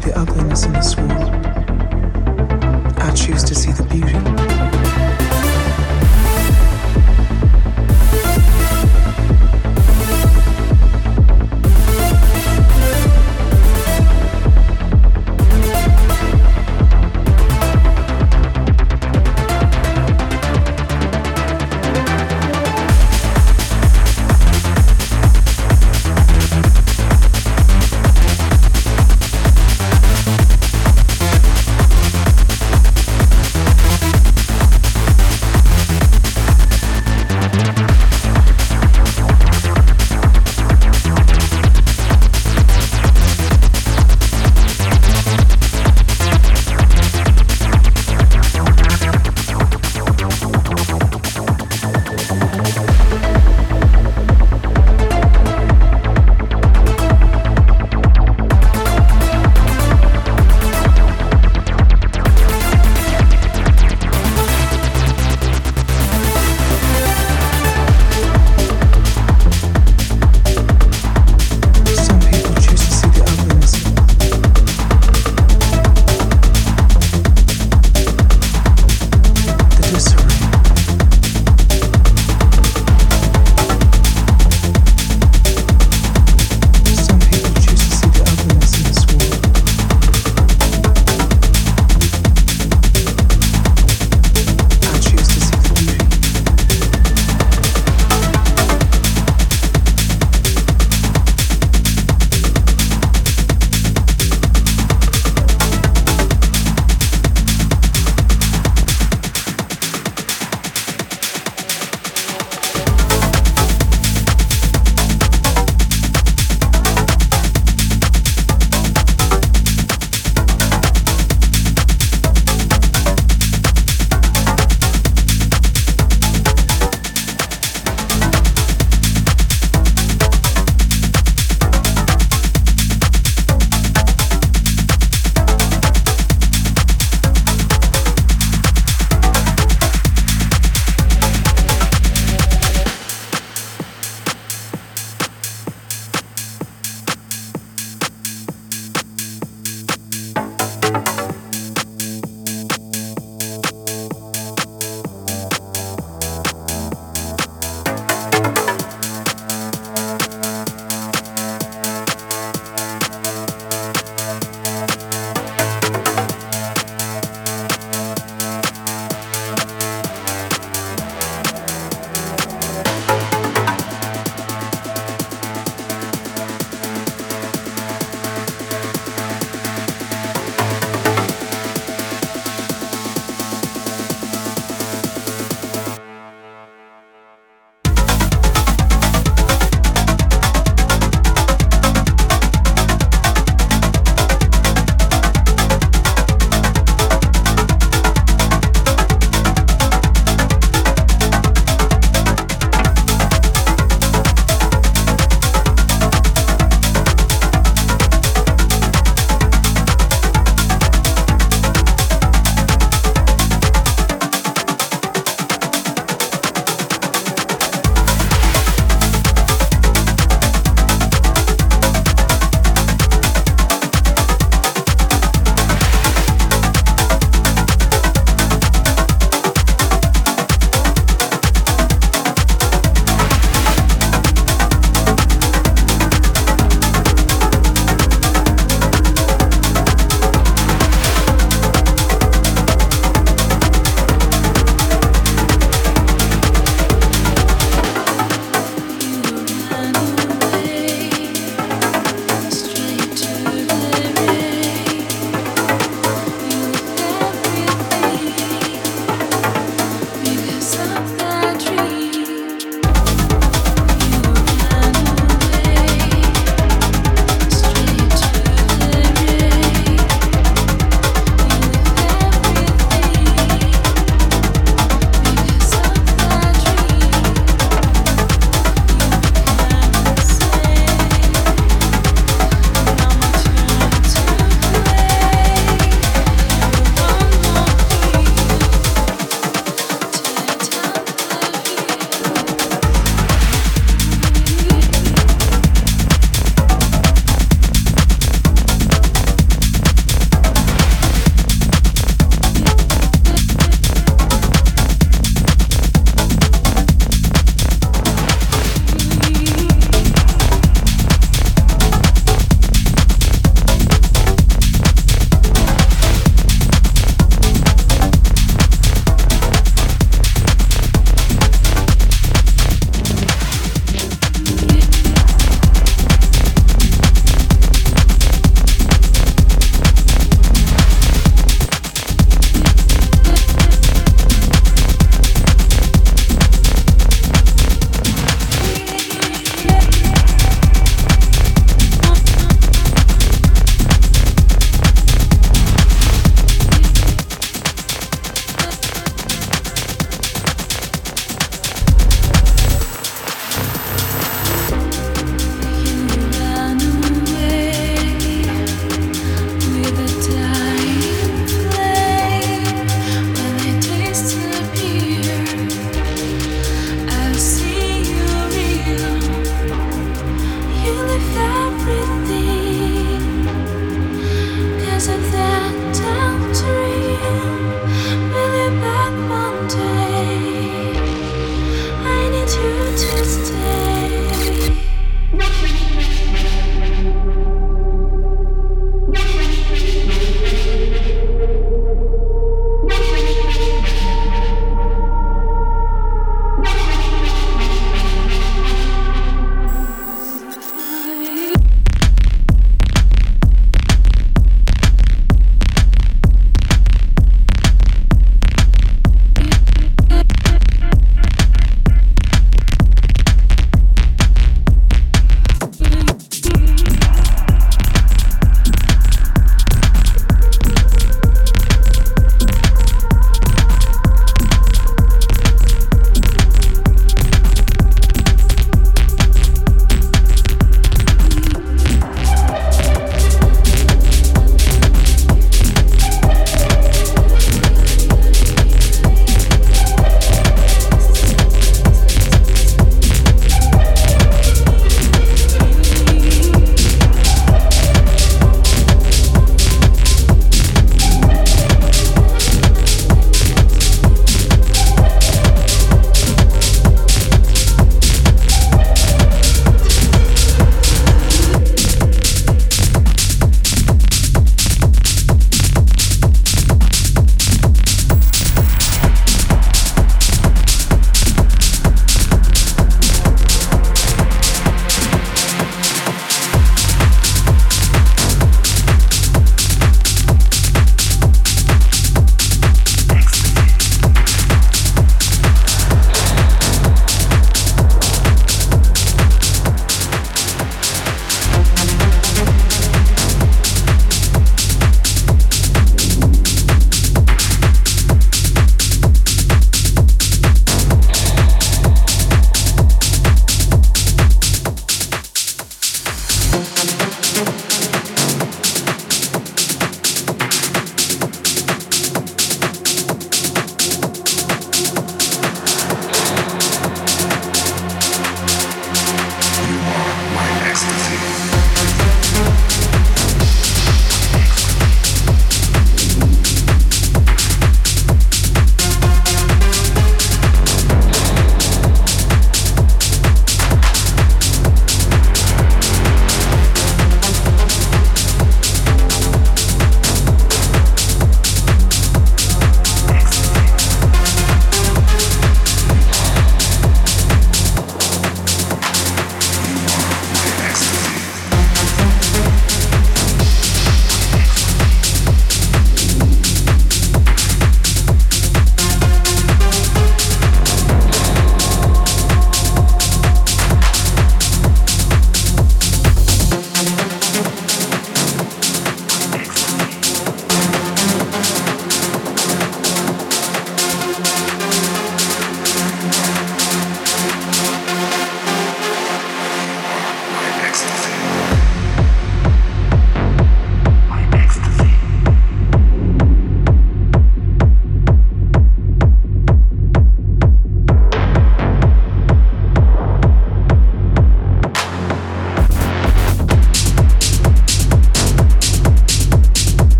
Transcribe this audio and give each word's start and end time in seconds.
c'était 0.00 0.12
avant. 0.12 0.37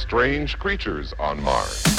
Strange 0.00 0.58
creatures 0.58 1.12
on 1.18 1.42
Mars. 1.42 1.89